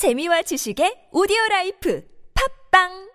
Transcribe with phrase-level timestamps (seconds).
[0.00, 2.00] 재미와 지식의 오디오 life.
[2.32, 3.09] 팟빵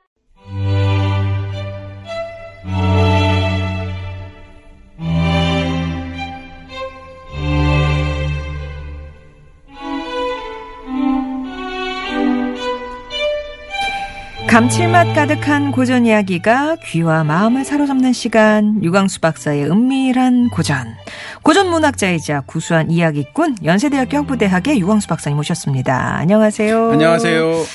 [14.55, 20.95] 감칠맛 가득한 고전 이야기가 귀와 마음을 사로잡는 시간 유광수 박사의 은밀한 고전
[21.41, 26.15] 고전 문학자이자 구수한 이야기꾼 연세대학교 학부대학의 유광수 박사님 모셨습니다.
[26.15, 26.91] 안녕하세요.
[26.91, 27.65] 안녕하세요.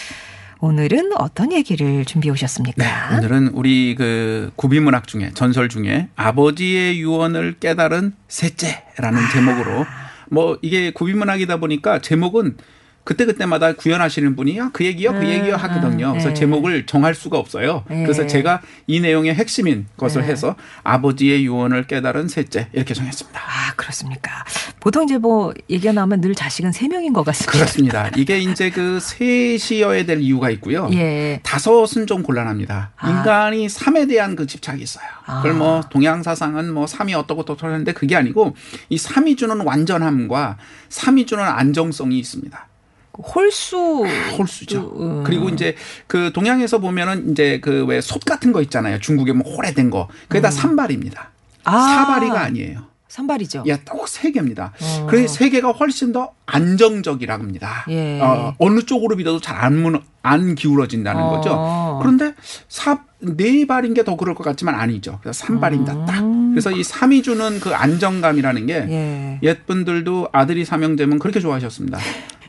[0.60, 2.82] 오늘은 어떤 얘기를 준비해 오셨습니까?
[2.82, 9.30] 네, 오늘은 우리 그 구비문학 중에 전설 중에 아버지의 유언을 깨달은 셋째라는 아.
[9.34, 9.84] 제목으로
[10.30, 12.56] 뭐 이게 구비문학이다 보니까 제목은
[13.04, 16.10] 그때 그때마다 구현하시는 분이 야, 그 얘기요, 그 음, 얘기요 하거든요.
[16.10, 16.34] 그래서 네.
[16.34, 17.84] 제목을 정할 수가 없어요.
[17.88, 18.02] 네.
[18.02, 20.28] 그래서 제가 이 내용의 핵심인 것을 네.
[20.28, 20.54] 해서
[20.84, 23.40] 아버지의 유언을 깨달은 셋째 이렇게 정했습니다.
[23.40, 24.44] 아 그렇습니까?
[24.80, 27.52] 보통 이제 뭐 얘기가 나오면 늘 자식은 세 명인 것 같습니다.
[27.52, 28.10] 그렇습니다.
[28.16, 30.88] 이게 이제 그 셋이어야 될 이유가 있고요.
[30.92, 31.40] 예.
[31.42, 32.92] 다섯은 좀 곤란합니다.
[32.96, 33.10] 아.
[33.10, 35.04] 인간이 삶에 대한 그 집착이 있어요.
[35.24, 35.54] 그걸 아.
[35.54, 38.54] 뭐 동양 사상은 뭐 삶이 어떻고 어떻고 하는데 그게 아니고
[38.88, 40.58] 이 삶이 주는 완전함과
[40.88, 42.69] 삶이 주는 안정성이 있습니다.
[43.12, 44.04] 홀수
[44.38, 44.92] 홀수죠.
[45.00, 45.24] 음.
[45.24, 45.74] 그리고 이제
[46.06, 48.98] 그 동양에서 보면은 이제 그 왜 솥 같은 거 있잖아요.
[49.00, 50.08] 중국에 뭐 오래된 거.
[50.28, 51.30] 그게 다 산발입니다.
[51.32, 51.62] 음.
[51.64, 51.80] 아.
[51.80, 52.90] 사발이가 아니에요.
[53.08, 53.64] 산발이죠.
[53.66, 54.72] 야, 딱세 개입니다.
[54.80, 55.06] 어.
[55.10, 57.84] 그래서 세 개가 훨씬 더 안정적이라고 합니다.
[57.88, 58.20] 예.
[58.20, 61.30] 어, 어느 쪽으로 믿어도 잘안 안 기울어진다는 어.
[61.30, 61.98] 거죠.
[62.00, 62.34] 그런데
[62.68, 65.18] 사, 네 발인 게 더 그럴 것 같지만 아니죠.
[65.22, 66.04] 그래서 삼 발입니다.
[66.06, 66.20] 딱.
[66.52, 68.90] 그래서 이 삼이 주는 그 안정감이라는 게 음.
[68.90, 69.40] 예.
[69.42, 71.98] 옛 분들도 아들이 삼형제면 그렇게 좋아하셨습니다.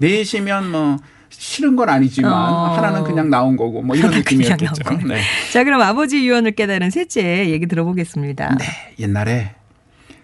[0.01, 0.97] 넷이면 뭐
[1.29, 2.73] 싫은 건 아니지만 어.
[2.75, 4.83] 하나는 그냥 나온 거고 뭐 이런 느낌이었겠죠.
[5.07, 5.21] 네.
[5.53, 8.57] 자, 그럼 아버지 유언을 깨달은 셋째 얘기 들어보겠습니다.
[8.57, 8.65] 네,
[8.99, 9.55] 옛날에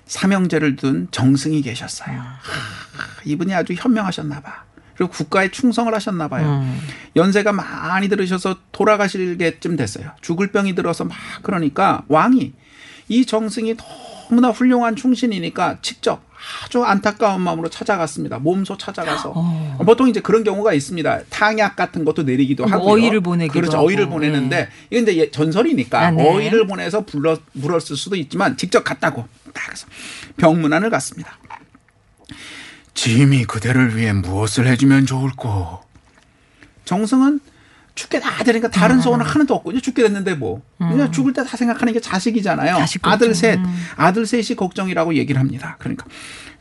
[0.06, 2.18] 삼형제를 둔 정승이 계셨어요.
[2.18, 4.64] 하, 이분이 아주 현명하셨나 봐.
[4.96, 6.64] 그리고 국가에 충성을 하셨나 봐요.
[6.64, 6.80] 음.
[7.16, 10.12] 연세가 많이 들으셔서 돌아가실 게쯤 됐어요.
[10.22, 12.54] 죽을 병이 들어서 막 그러니까 왕이
[13.10, 13.76] 이 정승이
[14.30, 16.27] 너무나 훌륭한 충신이니까 직접
[16.64, 18.40] 아주 안타까운 마음으로 찾아갔습니다.
[18.40, 19.78] 몸소 찾아가서 어.
[19.86, 21.22] 보통 이제 그런 경우가 있습니다.
[21.30, 22.94] 탕약 같은 것도 내리기도 뭐 하고요.
[22.94, 23.78] 어의를 보내기도 그렇죠.
[23.78, 23.88] 하고.
[23.88, 26.28] 어의를 보내는데 이건 이제 예- 전설이니까 아, 네.
[26.28, 29.88] 어의를 보내서 불러 물었을 수도 있지만 직접 갔다고 딱 해서
[30.38, 31.38] 병문안을 갔습니다.
[32.94, 35.82] 짐이 그대를 위해 무엇을 해주면 좋을꼬?
[36.86, 37.40] 정승은
[37.98, 41.58] 죽게 다 되니까 다른 소원은 하나도 없고 이제 죽게 됐는데 뭐 그냥 죽을 때 다
[41.58, 42.76] 생각하는 게 자식이잖아요.
[42.76, 42.80] 음.
[42.80, 43.34] 자식 아들.
[43.34, 43.60] 셋,
[43.96, 45.76] 아들 셋이 걱정이라고 얘기를 합니다.
[45.80, 46.06] 그러니까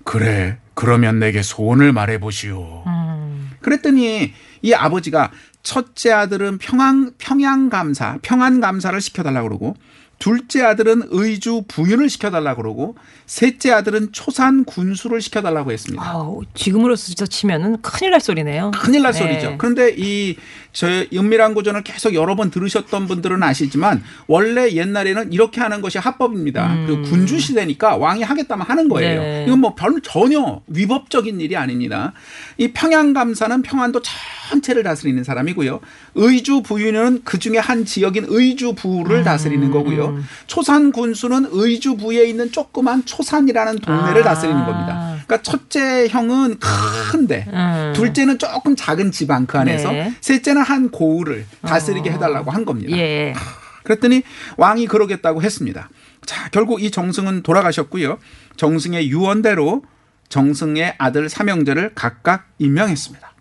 [0.05, 2.85] 그래 그러면 내게 소원을 말해보시오.
[2.87, 3.51] 음.
[3.61, 4.33] 그랬더니
[4.63, 5.31] 이 아버지가
[5.63, 9.77] 첫째 아들은 평양 평양 감사, 평안 감사를 시켜달라 그러고
[10.19, 12.97] 둘째 아들은 의주 부윤을 시켜달라 그러고
[13.27, 16.03] 셋째 아들은 초산 군수를 시켜달라고 했습니다.
[16.03, 18.71] 아우, 지금으로서 치면은 큰일 날 소리네요.
[18.71, 19.19] 큰일 날 네.
[19.19, 19.57] 소리죠.
[19.59, 20.37] 그런데 이
[20.73, 26.85] 저의 은밀한 고전을 계속 여러 번 들으셨던 분들은 아시지만 원래 옛날에는 이렇게 하는 것이 합법입니다.
[26.87, 29.21] 그리고 군주 시대니까 왕이 하겠다면 하는 거예요.
[29.21, 29.23] 음.
[29.23, 29.45] 네.
[29.47, 32.13] 이건 뭐 별, 전혀 위법적인 일이 아닙니다.
[32.59, 34.03] 이 평양 감사는 평안도
[34.51, 35.81] 전체를 다스리는 사람이고요.
[36.15, 39.25] 의주 부유는 그 중에 한 지역인 의주 부를 음.
[39.25, 40.06] 다스리는 거고요.
[40.47, 44.25] 초산 군수는 의주 부에 있는 조그만 초산이라는 동네를 아.
[44.25, 45.17] 다스리는 겁니다.
[45.27, 47.93] 그러니까 첫째 형은 큰데 음.
[47.95, 50.15] 둘째는 조금 작은 지방 그 안에서 네.
[50.21, 52.97] 셋째는 한 고을을 다스리게 해달라고 한 겁니다.
[52.97, 53.35] 예.
[53.83, 54.23] 그랬더니
[54.57, 55.89] 왕이 그러겠다고 했습니다.
[56.25, 58.19] 자, 결국 이 정승은 돌아가셨고요.
[58.57, 59.83] 정승의 유언대로
[60.29, 63.36] 정승의 아들 삼형제를 각각 임명했습니다.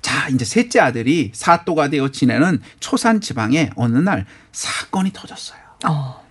[0.00, 5.60] 자, 이제 셋째 아들이 사또가 되어 지내는 초산 지방에 어느 날 사건이 터졌어요.
[5.86, 6.22] 어.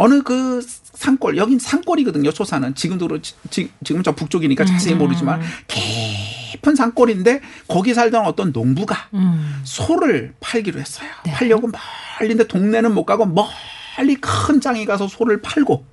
[0.00, 0.64] 어느 그
[0.94, 4.98] 산골 여긴 산골이거든요 초산은 지금도 그렇지 지- 지금 저 북쪽이니까 자세히 음.
[4.98, 9.60] 모르지만 깊은 산골인데 거기 살던 어떤 농부가 음.
[9.64, 11.32] 소를 팔기로 했어요 네.
[11.32, 11.68] 팔려고
[12.20, 15.84] 멀리인데 동네는 못 가고 멀리 큰 장에 가서 소를 팔고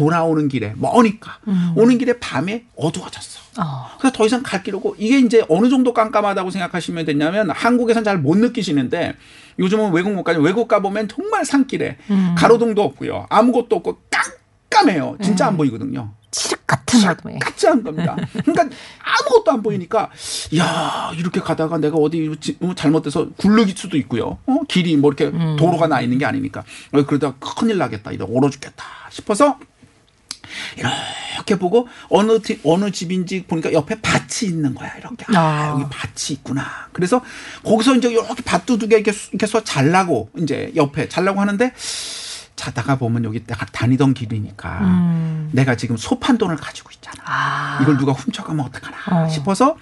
[0.00, 1.72] 돌아오는 길에 머니까 음.
[1.74, 3.88] 오는 길에 밤에 어두워졌어 어.
[3.98, 8.18] 그래서 더 이상 갈 길 없고 이게 이제 어느 정도 깜깜하다고 생각하시면 되냐면 한국에선 잘
[8.18, 9.14] 못 느끼시는데
[9.58, 10.40] 요즘은 외국 못 가죠.
[10.40, 12.34] 외국 가 보면 정말 산길에 음.
[12.36, 13.26] 가로등도 없고요.
[13.30, 13.98] 아무것도 없고
[14.70, 15.16] 깜깜해요.
[15.22, 16.12] 진짜 안 보이거든요.
[16.30, 17.38] 칠흑 같은 어둠에.
[17.38, 18.14] 같지 않은 겁니다.
[18.44, 20.10] 그러니까 아무것도 안 보이니까
[20.58, 24.36] 야 이렇게 가다가 내가 어디 지- 어, 잘못돼서 굴르길 수도 있고요.
[24.44, 24.58] 어?
[24.68, 25.56] 길이 뭐 이렇게 음.
[25.58, 26.60] 도로가 나 있는 게 아니니까
[26.92, 28.12] 어, 그러다 가 큰일 나겠다.
[28.12, 29.58] 이러 얼어 죽겠다 싶어서
[31.34, 35.68] 이렇게 보고 어느 티- 어느 집인지 보니까 옆에 밭이 있는 거야 이렇게 아, 아.
[35.70, 37.22] 여기 밭이 있구나 그래서
[37.64, 41.72] 거기서 이제 이렇게 밭두둑에 이렇게 서 잘라고 이제 옆에 잘라고 하는데
[42.56, 45.50] 자다가 보면 여기 내가 다니던 길이니까 음.
[45.52, 47.78] 내가 지금 소판돈을 가지고 있잖아 아.
[47.82, 49.28] 이걸 누가 훔쳐가면 어떡하나 어.
[49.28, 49.76] 싶어서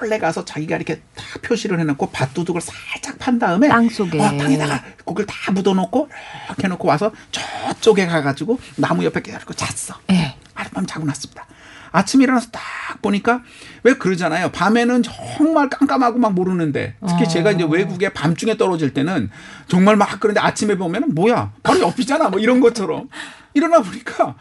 [0.00, 4.20] 몰래 가서 자기가 이렇게 딱 표시를 해놓고 밭두둑을 살짝 판 다음에 땅 속에.
[4.20, 6.08] 어, 땅에다가 고기를 다 묻어놓고
[6.46, 9.98] 이렇게 해놓고 와서 저쪽에 가가지고 나무 옆에 깨가지고 잤어.
[10.10, 10.34] 예.
[10.54, 11.46] 하룻밤 자고 났습니다.
[11.92, 13.42] 아침에 일어나서 딱 보니까
[13.82, 14.50] 왜 그러잖아요.
[14.50, 17.28] 밤에는 정말 깜깜하고 막 모르는데 특히 어.
[17.28, 19.30] 제가 이제 외국에 밤중에 떨어질 때는
[19.68, 23.08] 정말 막 그런데 아침에 보면은 뭐야 바로 옆이잖아 뭐 이런 것처럼
[23.54, 24.34] 일어나 보니까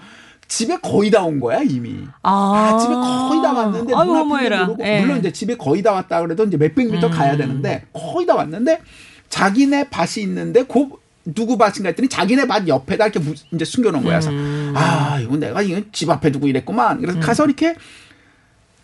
[0.48, 2.06] 집에 거의 다 온 거야 이미.
[2.22, 4.56] 아, 집에 거의 다 왔는데 아유, 눈 어머해라.
[4.64, 5.02] 앞인지 모르고 예.
[5.02, 7.12] 물론 이제 집에 거의 다 왔다 그래도 이제 몇백 미터 음.
[7.12, 8.82] 가야 되는데 거의 다 왔는데
[9.30, 10.88] 자기네 밭이 있는데 그
[11.26, 14.20] 누구 밭인가 했더니 자기네 밭 옆에다 이렇게 무- 이제 숨겨놓은 거야.
[14.20, 14.74] 그래서 음.
[14.76, 17.02] 아 이거 내가 이거 집 앞에 두고 이랬구만.
[17.02, 17.76] 그래서 가서 이렇게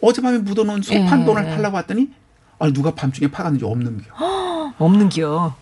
[0.02, 1.26] 어젯밤에 묻어놓은 소판 예.
[1.26, 2.10] 돈을 팔라고 했더니
[2.58, 4.74] 아 누가 밤중에 파갔는지 없는 겨.
[4.80, 5.54] 없는 기요.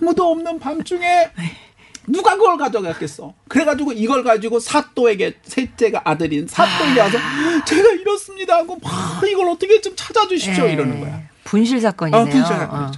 [0.00, 1.30] 아무도 없는 밤중에
[2.08, 3.34] 누가 그걸 가져갔겠어.
[3.48, 7.18] 그래가지고 이걸 가지고 사또에게 셋째가 아들인 사또에게 와서
[7.66, 10.72] 제가 이렇습니다 하고 막 이걸 어떻게 좀 찾아주십시오 예.
[10.72, 11.22] 이러는 거야.
[11.44, 12.20] 분실 사건이네요.
[12.20, 12.68] 아, 분실을 어.
[12.70, 12.90] 어.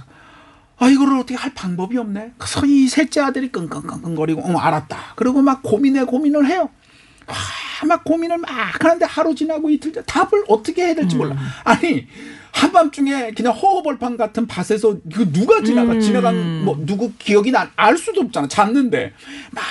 [0.81, 2.33] 아, 이거를 어떻게 할 방법이 없네.
[2.39, 5.13] 그래서 이 셋째 아들이 끙끙끙끙거리고, 어, 알았다.
[5.15, 6.69] 그리고 막 고민에 고민을 해요.
[7.27, 8.49] 아, 막 고민을 막
[8.83, 11.35] 하는데 하루 지나고 이틀 전 답을 어떻게 해야 될지 몰라.
[11.63, 12.07] 아니,
[12.53, 18.21] 한밤중에 그냥 허허벌판 같은 밭에서 그 누가 지나가, 지나간, 뭐, 누구 기억이 난, 알 수도
[18.21, 18.47] 없잖아.
[18.47, 19.13] 잤는데.
[19.51, 19.63] 막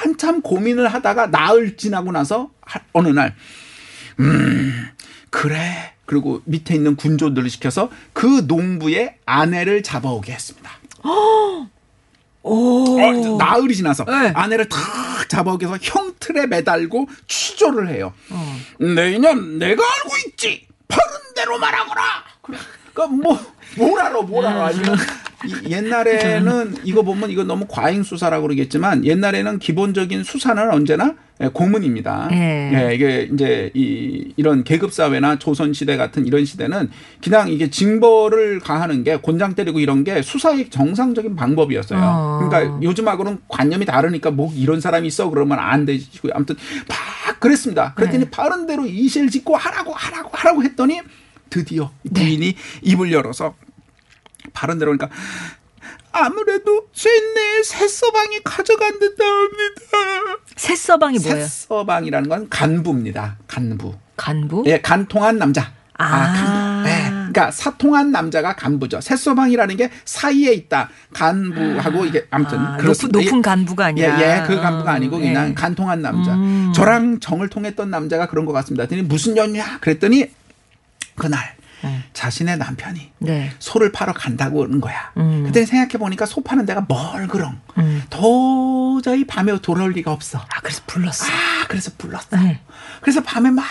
[0.00, 3.34] 한참 고민을 하다가 나흘 지나고 나서 하- 어느 날,
[4.20, 4.88] 음,
[5.30, 5.92] 그래.
[6.06, 10.70] 그리고 밑에 있는 군조들을 시켜서 그 농부의 아내를 잡아오게 했습니다.
[11.04, 11.68] 오.
[12.42, 14.32] 어, 나흘이 지나서 네.
[14.34, 18.14] 아내를 탁 잡아오게 해서 형틀에 매달고 취조를 해요.
[18.30, 18.56] 어.
[18.78, 20.66] 내년 내가 알고 있지.
[20.88, 22.24] 바른 대로 말하거라.
[22.42, 22.52] 그
[22.98, 23.38] 러니까 뭐,
[23.76, 24.66] 뭘 알아, 뭘 알아.
[24.66, 24.96] 아니면
[25.46, 32.28] 이- 옛날에는 이거 보면 이거 너무 과잉 수사라고 그러겠지만 옛날에는 기본적인 수사는 언제나 예, 고문입니다.
[32.32, 32.72] 예.
[32.90, 36.90] 예, 이게 이제 이 이런 계급 사회나 조선 시대 같은 이런 시대는
[37.22, 42.00] 그냥 이게 징벌을 가하는 게 곤장 때리고 이런 게 수사의 정상적인 방법이었어요.
[42.02, 42.48] 어.
[42.48, 46.56] 그러니까 요즘하고는 관념이 다르니까 뭐 이런 사람이 있어 그러면 안 되시고 아무튼
[46.88, 47.94] 막 그랬습니다.
[47.94, 48.30] 그랬더니 네.
[48.30, 51.00] 바른 대로 이실 짓고 하라고 하라고 하라고 했더니
[51.50, 52.20] 드디어 이 네.
[52.20, 53.54] 부인이 입을 열어서
[54.52, 55.14] 바른 대로 그러니까
[56.12, 59.16] 아무래도 쇠내 새서방이 가져간다합니다.
[60.56, 61.46] 새서방이 뭐예요?
[61.46, 63.36] 새서방이라는 건 간부입니다.
[63.46, 63.94] 간부.
[64.16, 64.64] 간부?
[64.66, 65.72] 예, 간통한 남자.
[65.94, 66.32] 아.
[66.32, 66.88] 간부.
[66.88, 67.18] 예.
[67.28, 69.00] 그러니까 사통한 남자가 간부죠.
[69.00, 70.88] 새서방이라는 게 사이에 있다.
[71.12, 73.20] 간부하고 이게 아무튼 아, 높은, 그렇습니다.
[73.20, 74.20] 높은 간부가 예, 아니라.
[74.20, 75.28] 예, 그 간부가 아니고 예.
[75.28, 76.34] 그냥 간통한 남자.
[76.34, 76.72] 음.
[76.74, 78.86] 저랑 정을 통했던 남자가 그런 것 같습니다.
[78.86, 79.78] 그랬더니 무슨 연유야?
[79.80, 80.30] 그랬더니
[81.18, 82.02] 그날 음.
[82.12, 83.52] 자신의 남편이 네.
[83.58, 85.12] 소를 파러 간다고 하는 거야.
[85.16, 85.44] 음.
[85.46, 87.60] 그때 생각해 보니까 소 파는 데가 멀그렁.
[87.78, 88.02] 음.
[88.10, 90.38] 도저히 밤에 돌아올 리가 없어.
[90.38, 91.26] 아, 그래서 불렀어.
[91.26, 92.36] 아, 그래서 불렀어.
[92.36, 92.60] 네.
[93.00, 93.64] 그래서 밤에 막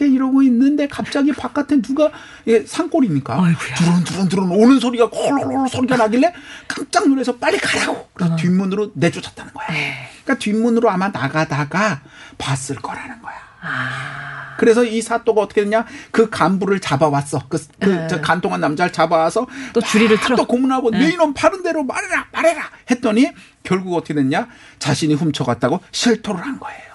[0.00, 2.10] 이러고 있는데 갑자기 바깥에 누가
[2.46, 3.74] 이게 산골이니까 아이고야.
[3.74, 6.32] 두런 두런 두런 오는 소리가 콜콜콜 소리가 나길래
[6.66, 7.92] 깜짝 놀라서 빨리 가라고.
[7.92, 8.08] 어.
[8.14, 9.66] 그래서 뒷문으로 내쫓았다는 거야.
[9.68, 10.08] 네.
[10.24, 12.00] 그러니까 뒷문으로 아마 나가다가
[12.38, 13.51] 봤을 거라는 거야.
[13.62, 14.54] 아.
[14.58, 15.86] 그래서 이 사또가 어떻게 됐냐?
[16.10, 17.42] 그 간부를 잡아왔어.
[17.48, 18.06] 그, 그, 네.
[18.08, 20.36] 저 간통한 남자를 잡아와서 또 주리를 막 틀어.
[20.36, 20.98] 또 고문하고 네.
[20.98, 23.28] 네 이놈 바른 대로 말해라, 말해라 했더니
[23.62, 24.48] 결국 어떻게 됐냐?
[24.78, 26.92] 자신이 훔쳐갔다고 실토를 한 거예요.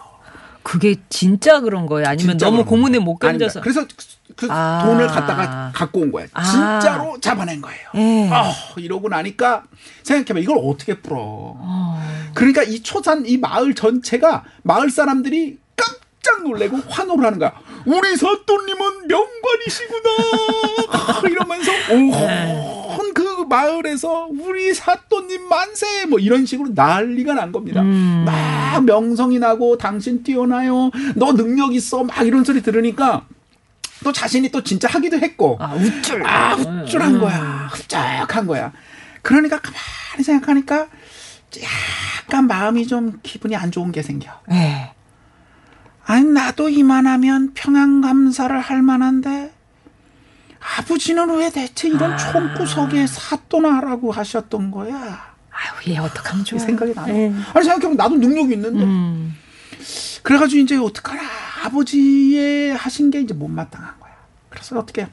[0.64, 2.08] 그게 진짜 그런 거예요?
[2.10, 3.00] 아니면 너무 고문에.
[3.00, 3.62] 못 견뎌서?
[3.62, 3.86] 그래서
[4.36, 4.84] 그 아.
[4.86, 6.28] 돈을 갖다가 갖고 온 거예요.
[6.34, 6.44] 아.
[6.44, 7.88] 진짜로 잡아낸 거예요.
[7.96, 8.30] 예.
[8.32, 9.64] 아, 이러고 나니까
[10.04, 10.40] 생각해봐.
[10.40, 11.18] 이걸 어떻게 풀어?
[11.20, 12.04] 어.
[12.34, 15.58] 그러니까 이 초산 이 마을 전체가 마을 사람들이
[16.28, 17.54] 깜짝 놀래고 환호를 하는 거야.
[17.86, 20.10] 우리 사또님은 명관이시구나.
[21.30, 27.82] 이러면서 온 그 마을에서 우리 사또님 만세 뭐 이런 식으로 난리가 난 겁니다.
[27.82, 28.24] 음.
[28.26, 30.92] 막 명성이 나고 당신 뛰어나요.
[31.16, 32.04] 너 능력 있어.
[32.04, 33.26] 막 이런 소리 들으니까
[34.04, 36.24] 또 자신이 또 진짜 하기도 했고 아, 우쭐.
[36.28, 37.70] 아, 흡줄한 거야.
[37.72, 38.72] 흡족한 거야.
[39.24, 40.88] 그러니까 가만히 생각하니까
[42.24, 44.30] 약간 마음이 좀 기분이 안 좋은 게 생겨.
[44.52, 44.92] 예.
[46.08, 49.54] 아니, 나도 이만하면 평양 감사를 할 만한데,
[50.78, 52.18] 아버지는 왜 대체 이런 아.
[52.18, 55.36] 총구석에 사또나 하라고 하셨던 거야?
[55.52, 56.58] 아유, 얘 어떡하면 좋아.
[56.58, 57.14] 이 생각이 나요.
[57.14, 57.26] 예.
[57.54, 58.84] 아니, 생각해보면 나도 능력이 있는데.
[58.84, 59.36] 음.
[60.24, 61.22] 그래가지고 이제 어떡하나.
[61.66, 64.14] 아버지의 하신 게 이제 못마땅한 거야.
[64.50, 65.08] 그래서 어떻게.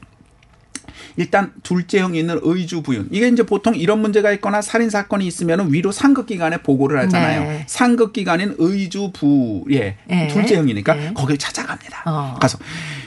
[1.16, 5.72] 일단 둘째 형이 있는 의주 부윤 이게 이제 보통 이런 문제가 있거나 살인 사건이 있으면
[5.72, 7.42] 위로 상급 기관에 보고를 하잖아요.
[7.44, 7.64] 네.
[7.68, 10.28] 상급 기관인 의주 부의 네.
[10.28, 11.12] 둘째 형이니까 네.
[11.14, 12.02] 거길 찾아갑니다.
[12.06, 12.38] 어.
[12.40, 12.58] 가서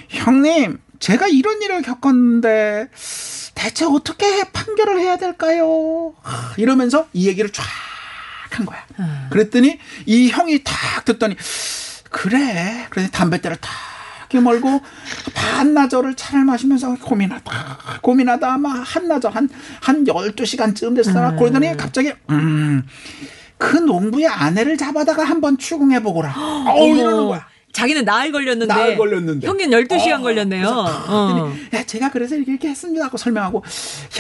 [0.09, 2.87] 형님 제가 이런 일을 겪었는데
[3.55, 6.13] 대체 어떻게 판결을 해야 될까요?
[6.21, 7.63] 하, 이러면서 이 얘기를 쫙
[8.57, 8.83] 한 거야.
[8.99, 9.27] 음.
[9.29, 11.35] 그랬더니 이 형이 탁 듣더니
[12.09, 12.85] 그래.
[12.89, 13.71] 그래서 담뱃대를 탁
[14.29, 14.81] 저기 멀고
[15.33, 22.83] 반나절을 차를 마시면서 고민하다 고민하다 아마 한나절 한한 12시간쯤 됐으나 그러더니 갑자기 음.
[23.57, 26.33] 그 농부의 아내를 잡아다가 한번 추궁해 보거라.
[26.67, 27.47] 어우 이러는 거야.
[27.71, 28.73] 자기는 나을 걸렸는데.
[28.73, 29.45] 나을 걸렸는데.
[29.45, 30.67] 평균 12시간 어, 걸렸네요.
[30.67, 31.53] 어.
[31.73, 33.63] 야, 제가 그래서 이렇게, 이렇게 했습니다 하고 설명하고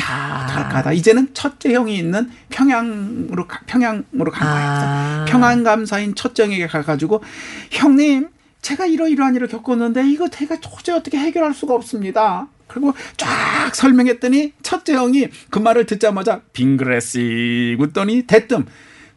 [0.01, 0.93] 야, 달까다.
[0.93, 4.69] 이제는 첫째 형이 있는 평양으로 가, 평양으로 간 거예요.
[4.69, 5.13] 아.
[5.23, 7.23] 그래서 평안 감사인 첫째 형에게 가 가지고
[7.71, 8.29] 형님,
[8.61, 12.47] 제가 이러이러한 일을 겪었는데 이거 제가 도저히 어떻게 해결할 수가 없습니다.
[12.67, 18.65] 그리고 쫙 설명했더니 첫째 형이 그 말을 듣자마자 빙그레씩 웃더니 대뜸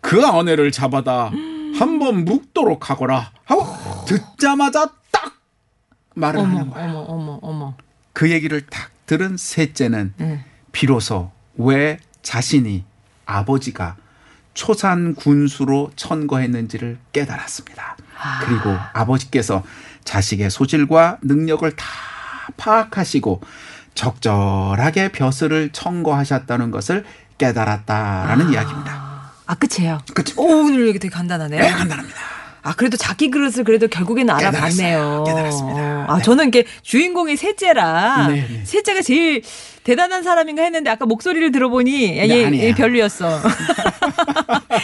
[0.01, 1.33] 그 아내를 잡아다
[1.75, 3.67] 한번 묵도록 하거라 하고
[4.07, 5.37] 듣자마자 딱
[6.15, 6.85] 말을 어머, 하는 거야.
[6.85, 7.75] 어머, 어머, 어머.
[8.13, 10.45] 그 얘기를 딱 들은 셋째는 네.
[10.73, 12.85] 비로소 왜 자신이
[13.27, 13.97] 아버지가
[14.55, 17.97] 초산 군수로 천거했는지를 깨달았습니다.
[18.45, 19.63] 그리고 아버지께서
[20.05, 21.87] 자식의 소질과 능력을 다
[22.57, 23.41] 파악하시고
[23.95, 27.05] 적절하게 벼슬을 청거하셨다는 것을
[27.39, 29.11] 깨달았다라는 이야기입니다.
[29.47, 30.01] 아, 끝이에요.
[30.15, 30.35] 그치?
[30.37, 31.61] 오, 오늘 얘기 되게 간단하네요.
[31.61, 32.17] 네, 간단합니다.
[32.63, 35.25] 아, 그래도 자기 그릇을 그래도 결국에는 알아봤네요.
[35.27, 35.81] 깨달았습니다.
[35.81, 36.23] 어, 아, 네.
[36.23, 38.65] 저는 이게 주인공이 셋째라 네, 네.
[38.65, 39.43] 셋째가 제일
[39.83, 42.75] 대단한 사람인가 했는데 아까 목소리를 들어보니 얘, 네, 얘.
[42.75, 43.41] 별로였어.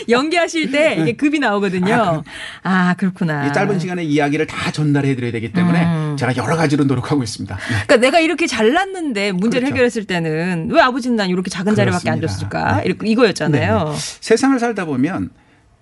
[0.09, 2.23] 연기하실 때 이게 급이 나오거든요.
[2.63, 3.47] 아, 그렇구나.
[3.47, 6.17] 이 짧은 시간에 이야기를 다 전달해 드려야 되기 때문에 음.
[6.19, 7.55] 제가 여러 가지로 노력하고 있습니다.
[7.57, 7.63] 네.
[7.69, 9.75] 그러니까 내가 이렇게 잘났는데 문제를 그렇죠.
[9.75, 12.21] 해결했을 때는 왜 아버지는 난 이렇게 작은 자리밖에 안.
[12.21, 12.77] 줬을까?
[12.79, 12.83] 네.
[12.87, 13.95] 이렇게 이거였잖아요.
[14.21, 15.31] 세상을 살다 보면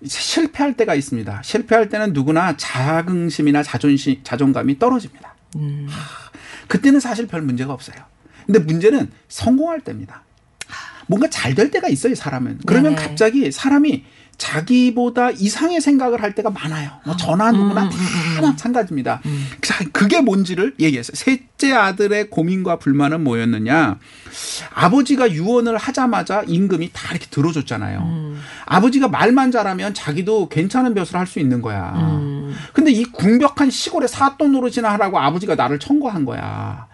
[0.05, 1.41] 실패할 때가 있습니다.
[1.43, 5.35] 실패할 때는 누구나 자긍심이나 자존심, 자존감이 떨어집니다.
[5.55, 5.87] 음.
[6.67, 7.95] 그때는 사실 별 문제가 없어요.
[8.45, 10.23] 근데 문제는 성공할 때입니다.
[11.07, 12.59] 뭔가 잘 될 때가 있어요, 사람은.
[12.65, 13.07] 그러면 네네.
[13.07, 14.03] 갑자기 사람이
[14.37, 16.89] 자기보다 이상의 생각을 할 때가 많아요.
[17.05, 17.17] 뭐 음,
[17.53, 19.21] 누구나 다 마찬가지입니다.
[19.61, 21.15] 자, 그게 뭔지를 얘기했어요.
[21.15, 23.97] 셋째 아들의 고민과 불만은 뭐였느냐?
[24.73, 27.99] 아버지가 유언을 하자마자 임금이 다 이렇게 들어줬잖아요.
[27.99, 28.41] 음.
[28.65, 31.93] 아버지가 말만 잘하면 자기도 괜찮은 벼슬을 할수 있는 거야.
[31.95, 32.55] 음.
[32.73, 36.87] 근데 이 궁벽한 시골에 사돈 노릇이나 하라고 아버지가 나를 청구한 거야.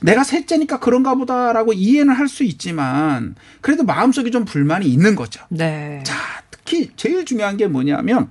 [0.00, 5.40] 내가 셋째니까 그런가 보다라고 이해는 할 수 있지만 그래도 마음속에 좀 불만이 있는 거죠.
[5.48, 6.02] 네.
[6.04, 6.14] 자,
[6.68, 8.28] 특히 제일 중요한 게 뭐냐면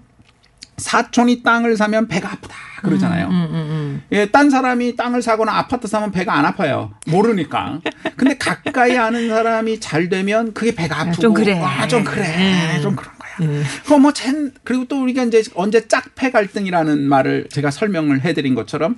[0.78, 3.26] 사촌이 땅을 사면 배가 아프다 그러잖아요.
[3.30, 4.04] 음, 음, 음.
[4.12, 6.94] 예, 딴 사람이 땅을 사거나 아파트 사면 배가 안 아파요.
[7.08, 7.82] 모르니까.
[8.16, 11.20] 근데 가까이 아는 사람이 잘 되면 그게 배가 아프고.
[11.20, 11.60] 좀 그래.
[11.60, 12.28] 아, 좀 그래.
[12.76, 12.82] 음.
[12.84, 13.64] 좀 그런 거야.
[13.86, 18.98] 그럼 뭐, 쟨, 그리고 또 우리가 이제 언제 짝패 갈등이라는 말을 제가 설명을 해드린 것처럼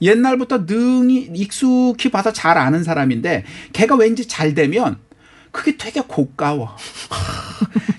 [0.00, 4.96] 옛날부터 능히 익숙히 봐서 잘 아는 사람인데 걔가 왠지 잘 되면
[5.50, 6.76] 그게 되게 고가워.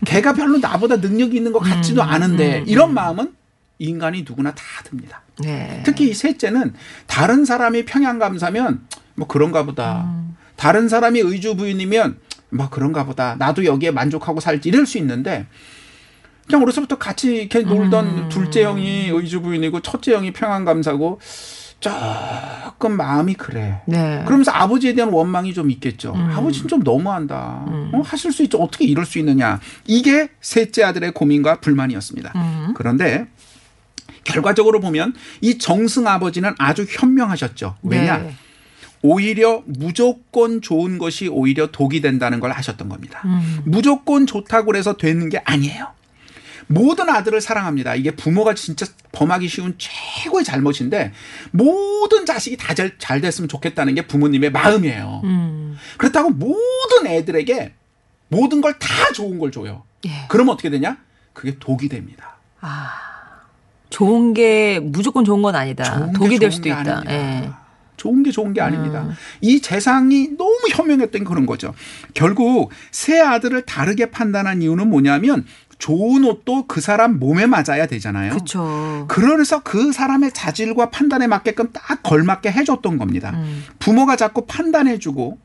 [0.05, 3.33] 걔가 별로 나보다 능력이 있는 것 같지도 않은데 이런 마음은
[3.79, 5.21] 인간이 누구나 다 듭니다.
[5.39, 5.81] 네.
[5.85, 6.73] 특히 이 셋째는
[7.07, 10.03] 다른 사람이 평양감사면 뭐 그런가 보다.
[10.05, 10.35] 음.
[10.55, 13.35] 다른 사람이 의주 부인이면 뭐 그런가 보다.
[13.35, 15.47] 나도 여기에 만족하고 살지 이럴 수 있는데
[16.47, 18.29] 그냥 어려서부터 같이 이렇게 놀던 음.
[18.29, 21.19] 둘째 형이 의주 부인이고 첫째 형이 평양감사고
[21.79, 23.81] 조금 마음이 그래.
[23.85, 24.23] 네.
[24.25, 26.13] 그러면서 아버지에 대한 원망이 좀 있겠죠.
[26.13, 26.31] 음.
[26.31, 27.65] 아버지는 좀 너무한다.
[27.93, 28.57] 어, 하실 수 있죠.
[28.57, 29.59] 어떻게 이럴 수 있느냐.
[29.87, 32.33] 이게 셋째 아들의 고민과 불만이었습니다.
[32.35, 32.73] 음.
[32.75, 33.27] 그런데
[34.23, 37.77] 결과적으로 보면 이 정승 아버지는 아주 현명하셨죠.
[37.83, 38.17] 왜냐?
[38.17, 38.33] 네.
[39.01, 43.21] 오히려 무조건 좋은 것이 오히려 독이 된다는 걸 아셨던 겁니다.
[43.25, 43.61] 음.
[43.63, 45.87] 무조건 좋다고 해서 되는 게 아니에요.
[46.71, 47.95] 모든 아들을 사랑합니다.
[47.95, 51.11] 이게 부모가 진짜 범하기 쉬운 최고의 잘못인데
[51.51, 55.21] 모든 자식이 다잘 됐으면 좋겠다는 게 부모님의 마음이에요.
[55.23, 55.77] 음.
[55.97, 57.73] 그렇다고 모든 애들에게
[58.27, 59.83] 모든 걸 다 좋은 걸 줘요.
[60.05, 60.11] 예.
[60.29, 60.97] 그러면 어떻게 되냐?
[61.33, 62.37] 그게 독이 됩니다.
[62.61, 62.91] 아.
[63.89, 65.83] 좋은 게 무조건 좋은 건 아니다.
[65.83, 67.03] 좋은 게 독이 될 수도 게 있다.
[67.09, 67.49] 예.
[67.97, 69.01] 좋은 게 좋은 게 아닙니다.
[69.01, 69.15] 음.
[69.41, 71.73] 이 재상이 너무 현명했던 그런 거죠.
[72.13, 75.45] 결국 세 아들을 다르게 판단한 이유는 뭐냐면
[75.79, 78.31] 좋은 옷도 그 사람 몸에 맞아야 되잖아요.
[78.33, 79.05] 그렇죠.
[79.07, 83.31] 그래서 그 사람의 자질과 판단에 맞게끔 딱 걸맞게 해줬던 겁니다.
[83.31, 83.63] 음.
[83.79, 85.39] 부모가 자꾸 판단해주고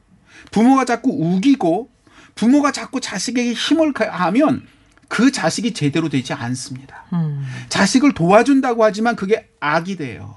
[0.50, 1.88] 부모가 자꾸 우기고
[2.34, 4.66] 부모가 자꾸 자식에게 힘을 가하면
[5.08, 7.04] 그 자식이 제대로 되지 않습니다.
[7.12, 7.44] 음.
[7.68, 10.34] 자식을 도와준다고 하지만 그게 악이 돼요.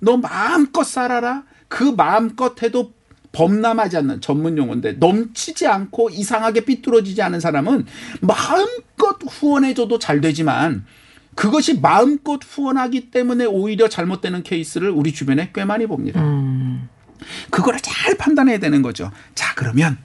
[0.00, 1.44] 너 마음껏 살아라.
[1.68, 2.94] 그 마음껏 해도
[3.34, 7.86] 범람하지 않는 전문 용어인데 넘치지 않고 이상하게 삐뚤어지지 않은 사람은
[8.20, 10.84] 마음껏 후원해줘도 잘 되지만
[11.34, 16.20] 그것이 마음껏 후원하기 때문에 오히려 잘못되는 케이스를 우리 주변에 꽤 많이 봅니다.
[16.22, 16.88] 음.
[17.50, 19.10] 그거를 잘 판단해야 되는 거죠.
[19.34, 19.98] 자, 그러면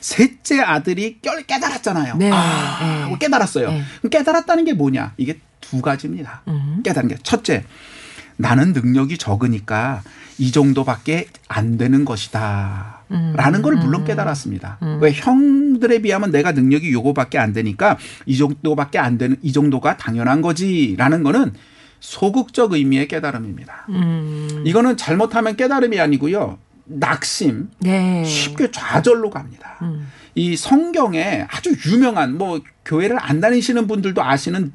[0.00, 2.16] 셋째 아들이 깨- 깨달았잖아요.
[2.16, 3.16] 네, 아, 네.
[3.20, 3.70] 깨달았어요.
[3.70, 3.82] 네.
[4.10, 5.14] 깨달았다는 게 뭐냐?
[5.16, 6.42] 이게 두 가지입니다.
[6.48, 6.80] 음.
[6.82, 7.64] 깨달은 게 첫째,
[8.42, 10.02] 나는 능력이 적으니까
[10.36, 13.02] 이 정도밖에 안 되는 것이다.
[13.34, 14.78] 라는 걸 물론 깨달았습니다.
[15.00, 20.42] 왜 형들에 비하면 내가 능력이 요거밖에 안 되니까 이 정도밖에 안 되는 이 정도가 당연한
[20.42, 21.52] 거지라는 거는
[22.00, 23.86] 소극적 의미의 깨달음입니다.
[23.90, 24.64] 음.
[24.66, 26.58] 이거는 잘못하면 깨달음이 아니고요.
[26.84, 28.24] 낙심, 네.
[28.24, 29.78] 쉽게 좌절로 갑니다.
[29.82, 30.08] 음.
[30.34, 34.72] 이 성경에 아주 유명한 뭐 교회를 안 다니시는 분들도 아시는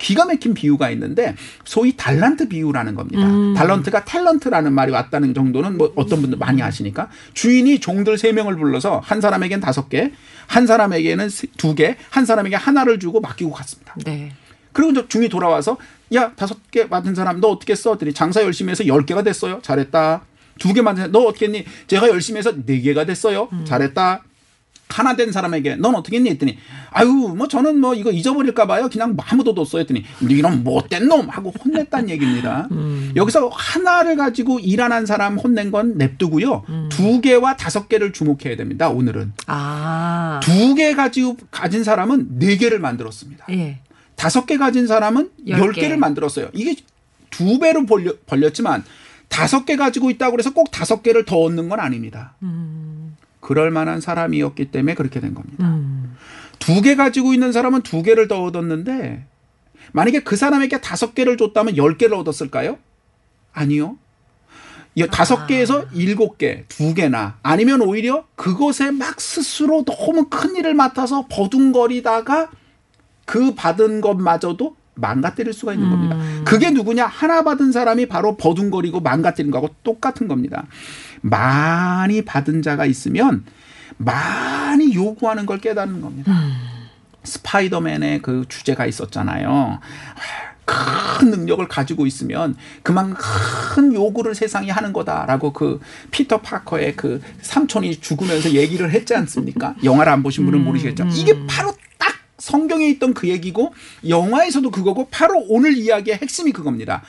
[0.00, 3.26] 기가 막힌 비유가 있는데 소위 달란트 비유라는 겁니다.
[3.26, 3.54] 음.
[3.54, 9.00] 달란트가 탤런트라는 말이 왔다는 정도는 뭐 어떤 분들 많이 아시니까 주인이 종들 세 명을 불러서
[9.04, 10.10] 한 사람에겐 다섯 개,
[10.46, 13.94] 한 사람에게는 세- 두 개, 한 사람에게 하나를 주고 맡기고 갔습니다.
[14.04, 14.32] 네.
[14.72, 15.76] 그리고 이제 중이 돌아와서
[16.14, 17.90] 야 다섯 개 맡은 사람 너 어떻게 했어?
[17.90, 19.60] 그랬더니 장사 열심히 해서 열 개가 됐어요.
[19.62, 20.22] 잘했다.
[20.58, 21.64] 두개 사람 너 어떻게 했니?
[21.86, 23.48] 제가 열심히 해서 네 개가 됐어요.
[23.64, 24.24] 잘했다.
[24.90, 26.30] 하나 된 사람에게 넌 어떻게 했니?
[26.30, 26.58] 했더니
[26.90, 28.88] 아유 뭐 저는 뭐 이거 잊어버릴까 봐요.
[28.90, 29.80] 그냥 뭐 아무도 뒀어요.
[29.80, 32.68] 했더니 이런 못된 놈 하고 혼냈다는 얘기입니다.
[33.16, 36.64] 여기서 하나를 가지고 일안한 사람 혼낸 건 냅두고요.
[36.90, 38.88] 두 개와 다섯 개를 주목해야 됩니다.
[38.88, 40.40] 오늘은 아.
[40.42, 43.46] 두개 가지고 가진 사람은 네 개를 만들었습니다.
[43.50, 43.78] 예.
[44.16, 45.82] 다섯 개 가진 사람은 열 개.
[45.82, 46.50] 개를 만들었어요.
[46.52, 46.76] 이게
[47.30, 48.84] 두 배로 벌려, 벌렸지만
[49.28, 52.34] 다섯 개 가지고 있다고 그래서 꼭 다섯 개를 더 얻는 건 아닙니다.
[53.40, 55.66] 그럴 만한 사람이었기 때문에 그렇게 된 겁니다.
[55.66, 56.16] 음.
[56.58, 59.24] 두개 가지고 있는 사람은 두 개를 더 얻었는데
[59.92, 62.78] 만약에 그 사람에게 다섯 개를 줬다면 열 개를 얻었을까요?
[63.52, 63.96] 아니요.
[64.94, 70.74] 이 다섯 개에서 일곱 개, 두 개나 아니면 오히려 그것에 막 스스로 너무 큰 일을
[70.74, 72.50] 맡아서 버둥거리다가
[73.24, 76.16] 그 받은 것마저도 망가뜨릴 수가 있는 겁니다.
[76.44, 77.06] 그게 누구냐?
[77.06, 80.66] 하나 받은 사람이 바로 버둥거리고 망가뜨린 거하고 똑같은 겁니다.
[81.20, 83.44] 많이 받은 자가 있으면
[83.96, 86.32] 많이 요구하는 걸 깨닫는 겁니다.
[87.24, 89.80] 스파이더맨의 그 주제가 있었잖아요.
[90.64, 95.80] 큰 능력을 가지고 있으면 그만 큰 요구를 세상이 하는 거다라고 그
[96.12, 99.74] 피터 파커의 그 삼촌이 죽으면서 얘기를 했지 않습니까?
[99.82, 101.08] 영화를 안 보신 분은 모르시겠죠.
[101.12, 103.74] 이게 바로 딱 성경에 있던 그 얘기고
[104.08, 107.02] 영화에서도 그거고 바로 오늘 이야기의 핵심이 그겁니다.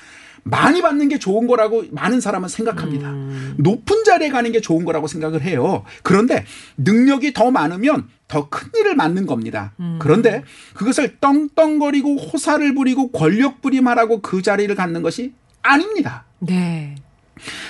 [0.43, 3.12] 많이 받는 게 좋은 거라고 많은 사람은 생각합니다.
[3.58, 5.84] 높은 자리에 가는 게 좋은 거라고 생각을 해요.
[6.04, 6.45] 그런데
[6.77, 9.73] 능력이 더 많으면 더 큰 일을 맡는 겁니다.
[9.99, 16.25] 그런데 그것을 떵떵거리고 호사를 부리고 권력 부림하라고 그 자리를 갖는 것이 아닙니다.
[16.39, 16.95] 네.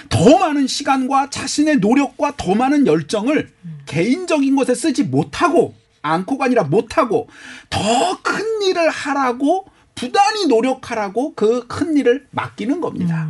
[0.09, 3.49] 더 많은 시간과 자신의 노력과 더 많은 열정을
[3.85, 7.27] 개인적인 것에 쓰지 못하고 않고가 아니라 못하고
[7.69, 7.79] 더
[8.23, 9.65] 큰 일을 하라고
[10.01, 13.29] 부단히 노력하라고 그 큰 일을 맡기는 겁니다.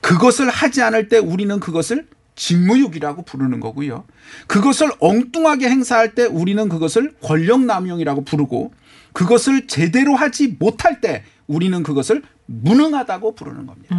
[0.00, 4.04] 그것을 하지 않을 때 우리는 그것을 직무유기라고 부르는 거고요.
[4.46, 8.72] 그것을 엉뚱하게 행사할 때 우리는 그것을 권력남용이라고 부르고
[9.12, 13.96] 그것을 제대로 하지 못할 때 우리는 그것을 무능하다고 부르는 겁니다.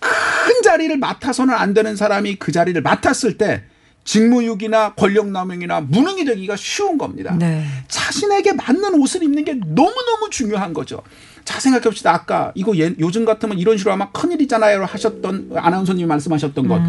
[0.00, 3.64] 큰 자리를 맡아서는 안 되는 사람이 그 자리를 맡았을 때
[4.04, 7.34] 직무유기나 권력남용이나 무능이 되기가 쉬운 겁니다.
[7.38, 7.64] 네.
[7.88, 11.02] 자신에게 맞는 옷을 입는 게 너무너무 중요한 거죠.
[11.44, 12.12] 자, 생각해 봅시다.
[12.12, 14.84] 아까 이거 예- 요즘 같으면 이런 식으로 하면 큰일이잖아요.
[14.84, 16.80] 하셨던 아나운서님이 말씀하셨던 것.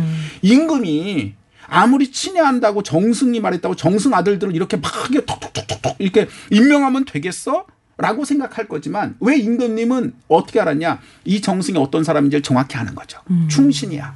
[0.42, 1.34] 임금이
[1.68, 7.66] 아무리 친애한다고 정승이 말했다고 정승 아들들을 이렇게 막 이렇게 톡톡톡톡 이렇게 임명하면 되겠어?
[7.98, 11.00] 라고 생각할 거지만 왜 임금님은 어떻게 알았냐?
[11.26, 13.20] 이 정승이 어떤 사람인지를 정확히 아는 거죠.
[13.50, 14.16] 충신이야.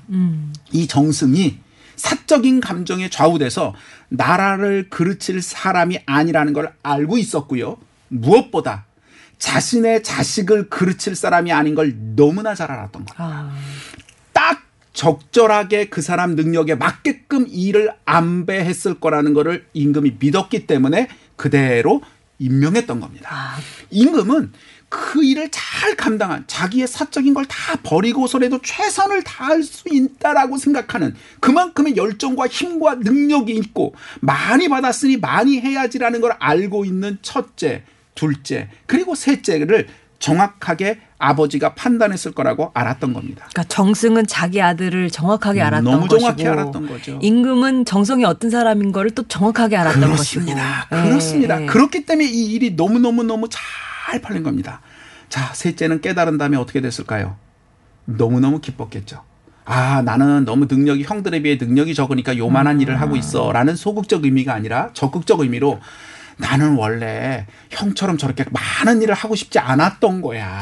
[0.74, 1.58] 이 정승이
[1.98, 3.74] 사적인 감정에 좌우돼서
[4.10, 7.78] 나라를 그르칠 사람이 아니라는 걸 알고 있었고요.
[8.08, 8.86] 무엇보다
[9.40, 13.32] 자신의 자식을 그르칠 사람이 아닌 걸 너무나 잘 알았던 거예요.
[13.32, 13.58] 아.
[14.34, 22.02] 딱 적절하게 그 사람 능력에 맞게끔 일을 안배했을 거라는 거를 임금이 믿었기 때문에 그대로
[22.40, 23.30] 임명했던 겁니다.
[23.32, 23.58] 아.
[23.92, 24.52] 임금은
[24.89, 31.97] 그 일을 잘 감당한 자기의 사적인 걸 다 버리고서라도 최선을 다할 수 있다라고 생각하는 그만큼의
[31.97, 37.84] 열정과 힘과 능력이 있고 많이 받았으니 많이 해야지라는 걸 알고 있는 첫째,
[38.15, 39.88] 둘째, 그리고 셋째를
[40.19, 43.47] 정확하게 아버지가 판단했을 거라고 알았던 겁니다.
[43.52, 47.19] 그러니까 정승은 자기 아들을 정확하게 알았던 너무 것이고 정확히 알았던 거죠.
[47.21, 50.88] 임금은 정성이 어떤 사람인 거를 또 정확하게 알았던 그렇습니다.
[50.89, 51.08] 것이고.
[51.10, 51.60] 그렇습니다.
[51.60, 51.65] 예, 예.
[51.67, 53.62] 그렇기 때문에 이 일이 너무 너무 너무 잘
[54.22, 54.82] 팔린 겁니다.
[55.30, 57.36] 자, 셋째는 깨달은 다음에 어떻게 됐을까요?
[58.06, 59.24] 너무너무 기뻤겠죠.
[59.65, 63.52] 아, 나는 너무 능력이 형들에 비해 능력이 적으니까 요만한 일을 하고 있어.
[63.52, 65.80] 라는 소극적 의미가 아니라 적극적 의미로
[66.38, 70.62] 나는 원래 형처럼 저렇게 많은 일을 하고 싶지 않았던 거야.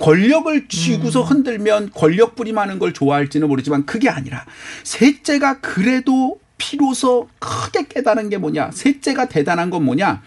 [0.00, 4.44] 권력을 쥐고서 흔들면 권력 부림하는 걸 좋아할지는 모르지만 그게 아니라
[4.82, 8.70] 셋째가 그래도 비로소 크게 깨달은 게 뭐냐?
[8.72, 10.22] 셋째가 대단한 건 뭐냐?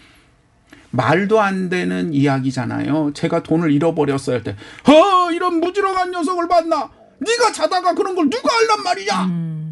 [0.98, 3.12] 말도 안 되는 이야기잖아요.
[3.14, 4.56] 제가 돈을 잃어버렸어요 할 때,
[4.88, 6.90] 어 이런 무지렁한 녀석을 봤나?
[7.18, 9.12] 네가 자다가 그런 걸 누가 알란 말이냐?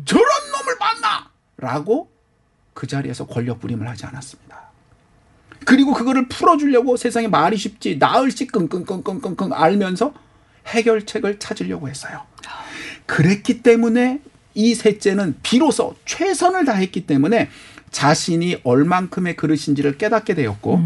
[0.04, 2.10] 저런 놈을 봤나?라고
[2.74, 4.72] 그 자리에서 권력 부림을 하지 않았습니다.
[5.64, 10.12] 그리고 그거를 풀어주려고 세상에 말이 쉽지 나을씩 끙끙끙끙끙끙 알면서
[10.66, 12.22] 해결책을 찾으려고 했어요.
[13.06, 14.20] 그랬기 때문에
[14.54, 17.48] 이 셋째는 비로소 최선을 다했기 때문에
[17.92, 20.82] 자신이 얼만큼의 그릇인지를 깨닫게 되었고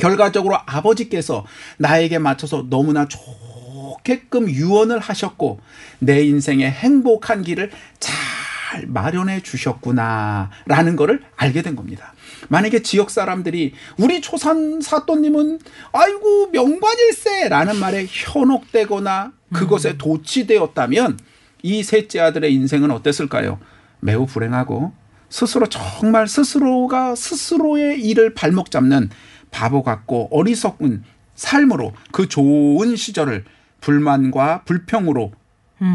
[0.00, 1.44] 결과적으로 아버지께서
[1.78, 5.60] 나에게 맞춰서 너무나 좋게끔 유언을 하셨고
[5.98, 12.12] 내 인생의 행복한 길을 잘 마련해 주셨구나라는 것을 알게 된 겁니다.
[12.48, 15.58] 만약에 지역 사람들이 우리 초산 사또님은
[15.92, 21.18] 아이고 명관일세라는 말에 현혹되거나 그것에 도취되었다면
[21.62, 23.58] 이 셋째 아들의 인생은 어땠을까요?
[24.00, 24.92] 매우 불행하고
[25.28, 29.10] 스스로 정말 스스로가 스스로의 일을 발목 잡는
[29.50, 33.44] 바보 같고 어리석은 삶으로 그 좋은 시절을
[33.80, 35.32] 불만과 불평으로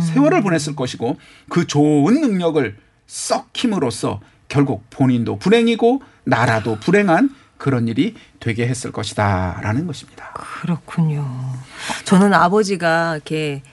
[0.01, 1.17] 세월을 보냈을 것이고
[1.49, 10.31] 그 좋은 능력을 썩힘으로써 결국 본인도 불행이고 나라도 불행한 그런 일이 되게 했을 것이다라는 것입니다.
[10.33, 11.25] 그렇군요.
[12.05, 13.63] 저는 아버지가 이렇게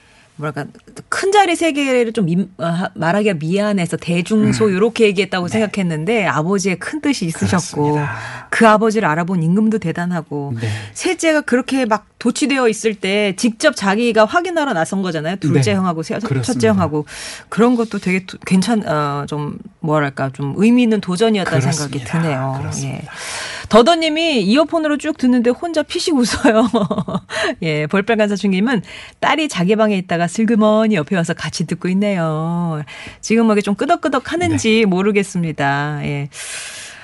[0.41, 0.65] 뭐랄까
[1.07, 4.75] 큰 자리 세 개를 좀 미, 아, 말하기가 미안해서 대중소 음.
[4.75, 8.15] 이렇게 얘기했다고 생각했는데 아버지의 큰 뜻이 있으셨고 그렇습니다.
[8.49, 10.67] 그 아버지를 알아본 임금도 대단하고 네.
[10.93, 15.37] 셋째가 그렇게 막 도취되어 있을 때 직접 자기가 확인하러 나선 거잖아요.
[15.37, 15.75] 둘째 네.
[15.77, 16.19] 형하고 세-.
[16.43, 17.05] 첫째 형하고
[17.49, 22.21] 그런 것도 되게 도- 괜찮 어 좀 뭐랄까 좀 의미 있는 도전이었다는 생각이 그렇습니다.
[22.21, 22.55] 드네요.
[22.59, 22.97] 그렇습니다.
[22.99, 23.07] 예.
[23.69, 26.69] 더더님이 이어폰으로 쭉 듣는데 혼자 피식 웃어요.
[27.63, 28.83] 예, 볼빨간 사춘기님은
[29.19, 32.83] 딸이 자기 방에 있다가 슬그머니 옆에 와서 같이 듣고 있네요.
[33.21, 34.29] 지금 뭐 이게 좀 끄덕끄덕 네.
[34.29, 36.01] 하는지 모르겠습니다.
[36.03, 36.29] 예.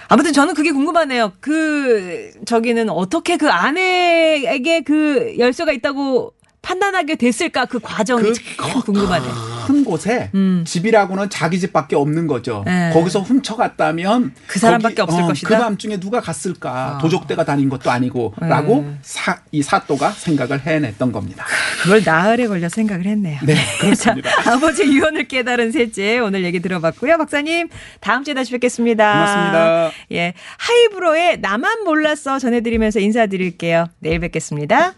[0.10, 1.34] 아무튼 저는 그게 궁금하네요.
[1.40, 9.58] 그, 저기는 어떻게 그 아내에게 그 열쇠가 있다고 판단하게 됐을까 그 과정이 그참 궁금하네요.
[9.68, 10.64] 큰 곳에 음.
[10.66, 12.64] 집이라고는 자기 집밖에 없는 거죠.
[12.66, 12.92] 네.
[12.94, 15.48] 거기서 훔쳐갔다면 그 사람밖에 거기, 없을 어, 것이다?
[15.48, 16.96] 그 밤중에 누가 갔을까?
[16.96, 16.98] 아.
[17.00, 18.98] 도적대가 다닌 것도 아니고라고 네.
[19.02, 21.46] 사, 이 사또가 생각을 해냈던 겁니다.
[21.82, 23.40] 그걸 나흘에 걸려 생각을 했네요.
[23.44, 24.30] 네, 그렇습니다.
[24.42, 27.18] 자, 아버지 유언을 깨달은 셋째 오늘 얘기 들어봤고요.
[27.18, 29.14] 박사님 다음 주에 다시 뵙겠습니다.
[29.14, 29.92] 고맙습니다.
[30.12, 33.88] 예, 하이브로의 나만 몰랐어 전해드리면서 인사드릴게요.
[34.00, 34.94] 내일 뵙겠습니다.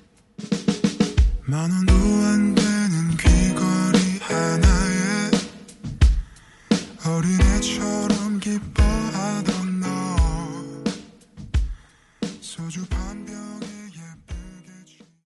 [1.49, 5.31] 만원도안되는 귀걸이 하나에
[7.03, 8.08] 어린애처럼